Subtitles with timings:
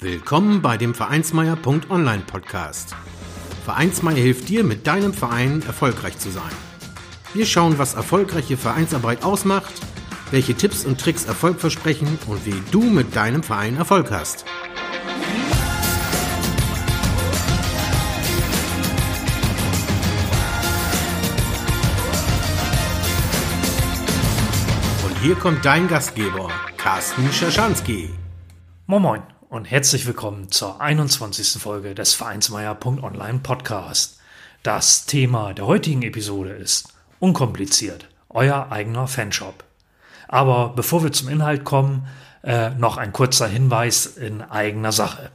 [0.00, 2.94] Willkommen bei dem Vereinsmeier.online Podcast.
[3.64, 6.52] Vereinsmeier hilft dir, mit deinem Verein erfolgreich zu sein.
[7.34, 9.74] Wir schauen, was erfolgreiche Vereinsarbeit ausmacht,
[10.30, 14.44] welche Tipps und Tricks Erfolg versprechen und wie du mit deinem Verein Erfolg hast.
[25.04, 28.10] Und hier kommt dein Gastgeber, Carsten Schaschanski.
[28.86, 31.60] Moin Moin und herzlich willkommen zur 21.
[31.62, 34.18] Folge des Vereinsmeier.online Podcast.
[34.62, 39.64] Das Thema der heutigen Episode ist unkompliziert, euer eigener Fanshop.
[40.28, 42.06] Aber bevor wir zum Inhalt kommen,
[42.44, 45.30] äh, noch ein kurzer Hinweis in eigener Sache.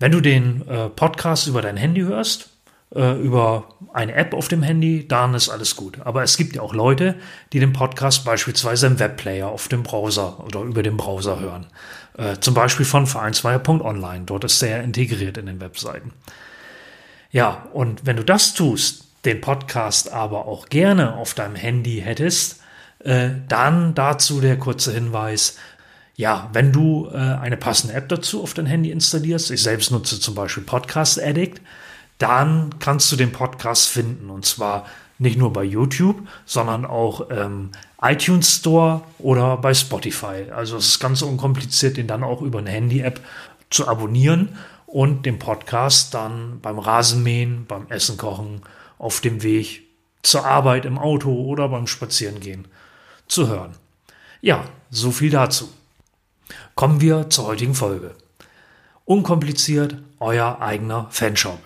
[0.00, 2.50] Wenn du den äh, Podcast über dein Handy hörst,
[2.94, 6.00] äh, über eine App auf dem Handy, dann ist alles gut.
[6.04, 7.16] Aber es gibt ja auch Leute,
[7.52, 11.66] die den Podcast beispielsweise im Webplayer auf dem Browser oder über den Browser hören.
[12.16, 14.24] Äh, zum Beispiel von vereinsmeier.online.
[14.24, 16.12] Dort ist er integriert in den Webseiten.
[17.30, 22.60] Ja, und wenn du das tust, den Podcast aber auch gerne auf deinem Handy hättest,
[23.00, 25.58] äh, dann dazu der kurze Hinweis,
[26.14, 30.18] ja, wenn du äh, eine passende App dazu auf dein Handy installierst, ich selbst nutze
[30.18, 31.60] zum Beispiel Podcast Addict,
[32.18, 34.30] dann kannst du den Podcast finden.
[34.30, 34.86] Und zwar
[35.18, 37.70] nicht nur bei YouTube, sondern auch ähm,
[38.02, 40.50] iTunes Store oder bei Spotify.
[40.54, 43.20] Also es ist ganz unkompliziert, den dann auch über eine Handy-App
[43.70, 44.56] zu abonnieren
[44.86, 48.62] und den Podcast dann beim Rasenmähen, beim Essen kochen,
[48.98, 49.82] auf dem Weg
[50.22, 52.68] zur Arbeit im Auto oder beim Spazierengehen
[53.28, 53.72] zu hören.
[54.40, 55.68] Ja, so viel dazu.
[56.74, 58.14] Kommen wir zur heutigen Folge.
[59.04, 61.58] Unkompliziert, euer eigener Fanshop.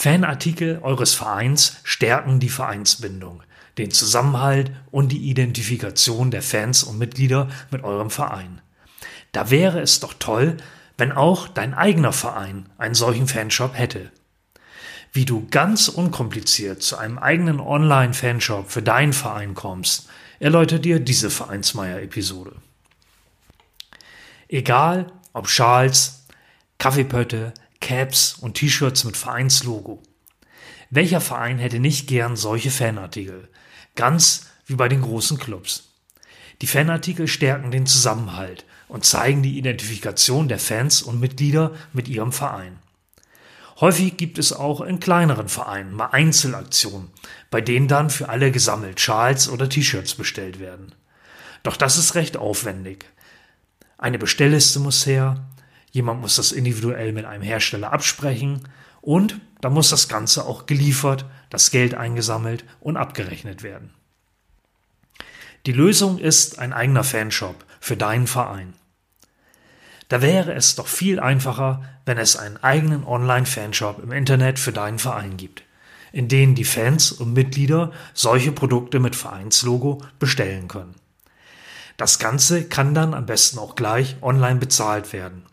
[0.00, 3.42] Fanartikel eures Vereins stärken die Vereinsbindung,
[3.76, 8.62] den Zusammenhalt und die Identifikation der Fans und Mitglieder mit eurem Verein.
[9.32, 10.56] Da wäre es doch toll,
[10.96, 14.10] wenn auch dein eigener Verein einen solchen Fanshop hätte.
[15.12, 20.08] Wie du ganz unkompliziert zu einem eigenen Online-Fanshop für deinen Verein kommst,
[20.38, 22.52] erläutert dir diese Vereinsmeier-Episode.
[24.48, 26.24] Egal ob Schals,
[26.78, 27.52] Kaffeepötte,
[27.90, 30.00] Caps und T-Shirts mit Vereinslogo.
[30.90, 33.48] Welcher Verein hätte nicht gern solche Fanartikel?
[33.96, 35.88] Ganz wie bei den großen Clubs.
[36.62, 42.30] Die Fanartikel stärken den Zusammenhalt und zeigen die Identifikation der Fans und Mitglieder mit ihrem
[42.30, 42.78] Verein.
[43.80, 47.08] Häufig gibt es auch in kleineren Vereinen mal Einzelaktionen,
[47.50, 50.94] bei denen dann für alle gesammelt Schals oder T-Shirts bestellt werden.
[51.64, 53.06] Doch das ist recht aufwendig.
[53.98, 55.44] Eine Bestellliste muss her,
[55.90, 58.68] Jemand muss das individuell mit einem Hersteller absprechen
[59.00, 63.90] und dann muss das Ganze auch geliefert, das Geld eingesammelt und abgerechnet werden.
[65.66, 68.74] Die Lösung ist ein eigener Fanshop für deinen Verein.
[70.08, 74.98] Da wäre es doch viel einfacher, wenn es einen eigenen Online-Fanshop im Internet für deinen
[74.98, 75.62] Verein gibt,
[76.12, 80.94] in denen die Fans und Mitglieder solche Produkte mit Vereinslogo bestellen können.
[81.96, 85.44] Das Ganze kann dann am besten auch gleich online bezahlt werden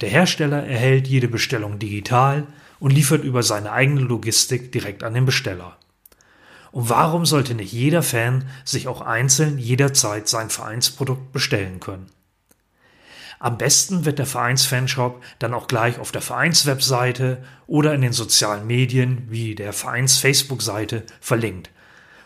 [0.00, 2.46] der Hersteller erhält jede Bestellung digital
[2.78, 5.76] und liefert über seine eigene Logistik direkt an den Besteller.
[6.72, 12.10] Und warum sollte nicht jeder Fan sich auch einzeln jederzeit sein Vereinsprodukt bestellen können?
[13.38, 18.66] Am besten wird der Vereinsfanshop dann auch gleich auf der Vereinswebseite oder in den sozialen
[18.66, 21.70] Medien wie der Vereins-Facebook-Seite verlinkt,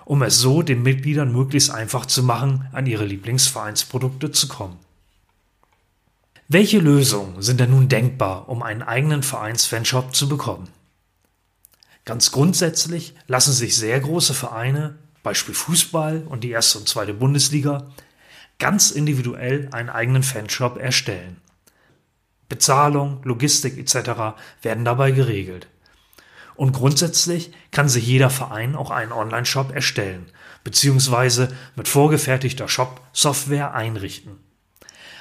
[0.04, 4.78] um es so den Mitgliedern möglichst einfach zu machen, an ihre Lieblingsvereinsprodukte zu kommen.
[6.52, 10.68] Welche Lösungen sind denn nun denkbar, um einen eigenen Vereinsfanshop zu bekommen?
[12.04, 17.92] Ganz grundsätzlich lassen sich sehr große Vereine, Beispiel Fußball und die erste und zweite Bundesliga,
[18.58, 21.36] ganz individuell einen eigenen Fanshop erstellen.
[22.48, 24.34] Bezahlung, Logistik etc.
[24.60, 25.68] werden dabei geregelt.
[26.56, 30.26] Und grundsätzlich kann sich jeder Verein auch einen Online-Shop erstellen,
[30.64, 34.49] beziehungsweise mit vorgefertigter Shop-Software einrichten.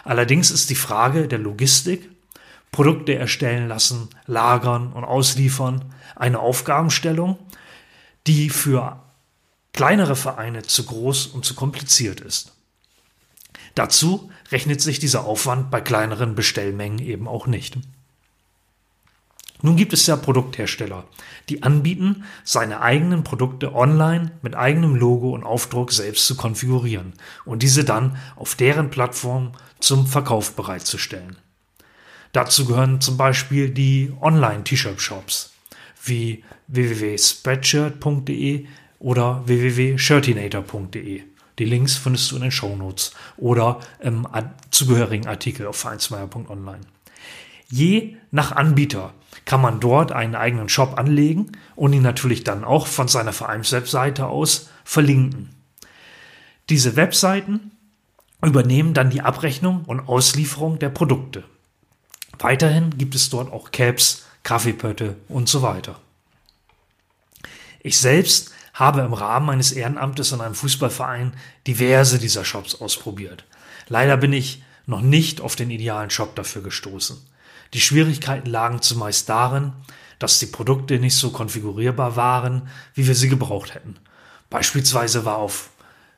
[0.03, 2.09] Allerdings ist die Frage der Logistik,
[2.71, 7.39] Produkte erstellen lassen, lagern und ausliefern eine Aufgabenstellung,
[8.27, 9.01] die für
[9.73, 12.53] kleinere Vereine zu groß und zu kompliziert ist.
[13.75, 17.77] Dazu rechnet sich dieser Aufwand bei kleineren Bestellmengen eben auch nicht.
[19.61, 21.05] Nun gibt es ja Produkthersteller,
[21.49, 27.13] die anbieten, seine eigenen Produkte online mit eigenem Logo und Aufdruck selbst zu konfigurieren
[27.43, 31.35] und diese dann auf deren Plattform zum Verkauf bereitzustellen.
[32.31, 35.51] Dazu gehören zum Beispiel die Online-T-Shirt-Shops
[36.05, 38.65] wie www.spreadshirt.de
[38.99, 41.23] oder www.shirtinator.de.
[41.57, 44.25] Die Links findest du in den Shownotes oder im
[44.71, 46.81] zugehörigen Artikel auf vereinsmeier.online.
[47.69, 49.13] Je nach Anbieter
[49.45, 54.27] kann man dort einen eigenen Shop anlegen und ihn natürlich dann auch von seiner Vereinswebseite
[54.27, 55.55] aus verlinken.
[56.69, 57.71] Diese Webseiten
[58.43, 61.43] übernehmen dann die Abrechnung und Auslieferung der Produkte.
[62.37, 65.99] Weiterhin gibt es dort auch Caps, Kaffeepötte und so weiter.
[67.81, 71.33] Ich selbst habe im Rahmen meines Ehrenamtes in einem Fußballverein
[71.67, 73.43] diverse dieser Shops ausprobiert.
[73.87, 77.17] Leider bin ich noch nicht auf den idealen Shop dafür gestoßen.
[77.73, 79.73] Die Schwierigkeiten lagen zumeist darin,
[80.17, 83.95] dass die Produkte nicht so konfigurierbar waren, wie wir sie gebraucht hätten.
[84.49, 85.69] Beispielsweise war auf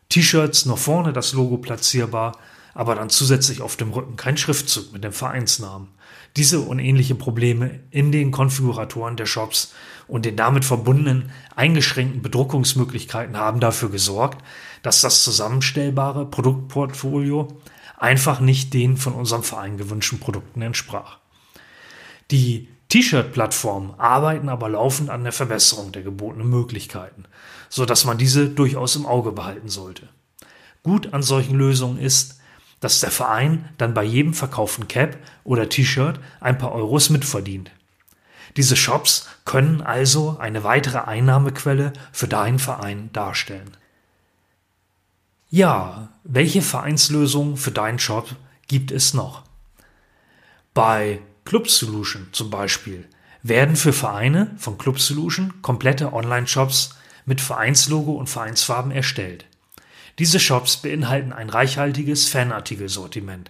[0.10, 2.38] T-Shirts nur vorne das Logo platzierbar,
[2.74, 5.90] aber dann zusätzlich auf dem Rücken kein Schriftzug mit dem Vereinsnamen.
[6.38, 9.74] Diese und ähnliche Probleme in den Konfiguratoren der Shops
[10.08, 14.44] und den damit verbundenen eingeschränkten Bedruckungsmöglichkeiten haben dafür gesorgt,
[14.84, 17.60] dass das zusammenstellbare Produktportfolio
[17.98, 21.21] einfach nicht den von unserem Verein gewünschten Produkten entsprach.
[22.32, 27.26] Die T-Shirt-Plattformen arbeiten aber laufend an der Verbesserung der gebotenen Möglichkeiten,
[27.70, 30.10] so dass man diese durchaus im Auge behalten sollte.
[30.84, 32.40] Gut an solchen Lösungen ist,
[32.80, 37.72] dass der Verein dann bei jedem verkauften Cap oder T-Shirt ein paar Euros mitverdient.
[38.58, 43.78] Diese Shops können also eine weitere Einnahmequelle für deinen Verein darstellen.
[45.50, 48.36] Ja, welche Vereinslösungen für deinen Shop
[48.68, 49.44] gibt es noch?
[50.74, 53.08] Bei Club Solution zum Beispiel
[53.44, 56.96] werden für Vereine von Club Solution komplette Online-Shops
[57.26, 59.46] mit Vereinslogo und Vereinsfarben erstellt.
[60.20, 63.50] Diese Shops beinhalten ein reichhaltiges Fanartikelsortiment,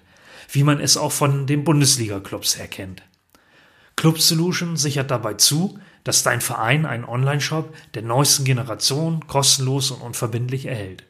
[0.52, 3.04] wie man es auch von den Bundesliga-Clubs her kennt.
[3.98, 10.02] Club Solution sichert dabei zu, dass dein Verein einen Online-Shop der neuesten Generation kostenlos und
[10.02, 11.04] unverbindlich erhält.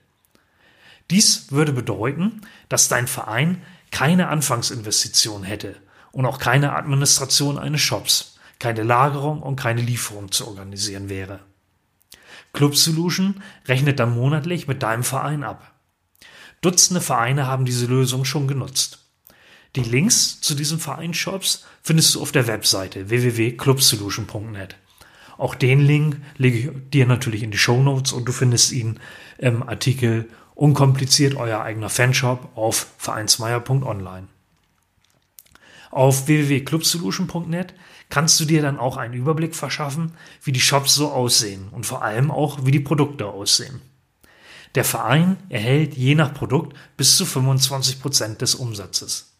[1.12, 3.62] Dies würde bedeuten, dass dein Verein
[3.92, 5.76] keine Anfangsinvestition hätte
[6.12, 11.40] und auch keine Administration eines Shops, keine Lagerung und keine Lieferung zu organisieren wäre.
[12.54, 15.74] Club Solution rechnet dann monatlich mit deinem Verein ab.
[16.62, 19.00] Dutzende Vereine haben diese Lösung schon genutzt.
[19.76, 24.76] Die Links zu diesen Vereinsshops findest du auf der Webseite www.clubsolution.net.
[25.38, 29.00] Auch den Link lege ich dir natürlich in die Show Notes und du findest ihn
[29.38, 34.28] im Artikel Unkompliziert euer eigener Fanshop auf vereinsmeier.online.
[35.92, 37.74] Auf www.clubsolution.net
[38.10, 42.02] kannst du dir dann auch einen Überblick verschaffen, wie die Shops so aussehen und vor
[42.02, 43.82] allem auch, wie die Produkte aussehen.
[44.76, 49.34] Der Verein erhält je nach Produkt bis zu 25 Prozent des Umsatzes.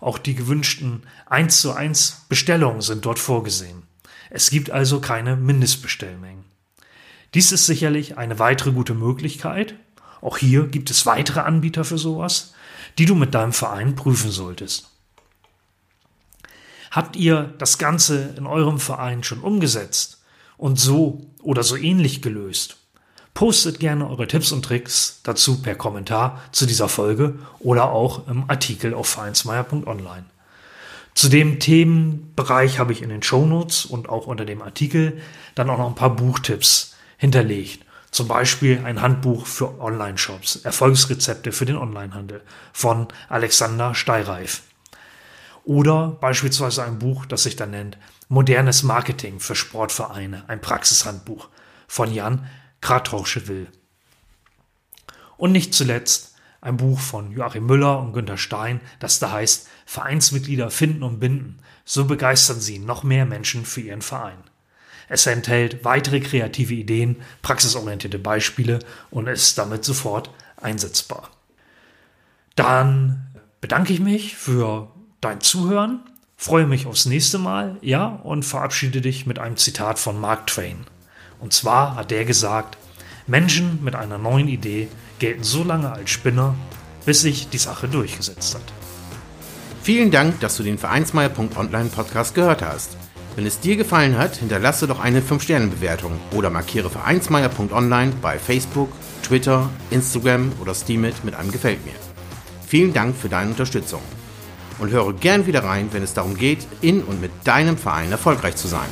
[0.00, 3.84] Auch die gewünschten 1 zu 1 Bestellungen sind dort vorgesehen.
[4.28, 6.44] Es gibt also keine Mindestbestellmengen.
[7.32, 9.74] Dies ist sicherlich eine weitere gute Möglichkeit.
[10.20, 12.54] Auch hier gibt es weitere Anbieter für sowas,
[12.98, 14.90] die du mit deinem Verein prüfen solltest.
[16.96, 20.22] Habt ihr das Ganze in eurem Verein schon umgesetzt
[20.56, 22.78] und so oder so ähnlich gelöst?
[23.34, 28.48] Postet gerne eure Tipps und Tricks dazu per Kommentar zu dieser Folge oder auch im
[28.48, 30.24] Artikel auf vereinsmeier.online.
[31.12, 35.20] Zu dem Themenbereich habe ich in den Shownotes und auch unter dem Artikel
[35.54, 37.84] dann auch noch ein paar Buchtipps hinterlegt.
[38.10, 42.40] Zum Beispiel ein Handbuch für Online-Shops, Erfolgsrezepte für den Onlinehandel
[42.72, 44.62] von Alexander Steireif.
[45.66, 51.48] Oder beispielsweise ein Buch, das sich dann nennt Modernes Marketing für Sportvereine, ein Praxishandbuch
[51.88, 52.46] von Jan
[52.80, 53.66] Kratrauschewil.
[55.36, 60.70] Und nicht zuletzt ein Buch von Joachim Müller und Günter Stein, das da heißt Vereinsmitglieder
[60.70, 61.58] finden und binden.
[61.84, 64.38] So begeistern sie noch mehr Menschen für ihren Verein.
[65.08, 68.78] Es enthält weitere kreative Ideen, praxisorientierte Beispiele
[69.10, 71.28] und ist damit sofort einsetzbar.
[72.54, 74.92] Dann bedanke ich mich für
[75.26, 76.00] dein Zuhören,
[76.36, 80.86] freue mich aufs nächste Mal, ja, und verabschiede dich mit einem Zitat von Mark Twain.
[81.40, 82.78] Und zwar hat der gesagt,
[83.26, 86.54] Menschen mit einer neuen Idee gelten so lange als Spinner,
[87.04, 88.62] bis sich die Sache durchgesetzt hat.
[89.82, 92.96] Vielen Dank, dass du den Vereinsmeier.online Podcast gehört hast.
[93.34, 98.90] Wenn es dir gefallen hat, hinterlasse doch eine 5-Sterne-Bewertung oder markiere Vereinsmeier.online bei Facebook,
[99.22, 101.94] Twitter, Instagram oder Steamit mit einem Gefällt mir.
[102.66, 104.00] Vielen Dank für deine Unterstützung
[104.78, 108.56] und höre gern wieder rein, wenn es darum geht, in und mit deinem Verein erfolgreich
[108.56, 108.88] zu sein.